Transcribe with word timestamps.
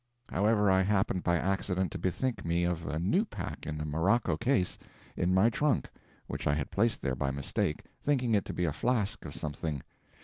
However, 0.31 0.71
I 0.71 0.81
happened 0.81 1.21
by 1.21 1.37
accident 1.37 1.91
to 1.91 1.99
bethink 1.99 2.43
me 2.43 2.63
of 2.63 2.87
a 2.87 2.97
new 2.97 3.23
pack 3.23 3.67
in 3.67 3.79
a 3.79 3.85
morocco 3.85 4.35
case, 4.35 4.79
in 5.15 5.31
my 5.31 5.51
trunk, 5.51 5.87
which 6.25 6.47
I 6.47 6.55
had 6.55 6.71
placed 6.71 7.03
there 7.03 7.13
by 7.13 7.29
mistake, 7.29 7.83
thinking 8.01 8.33
it 8.33 8.45
to 8.45 8.53
be 8.55 8.65
a 8.65 8.73
flask 8.73 9.23
of 9.25 9.35
something. 9.35 9.83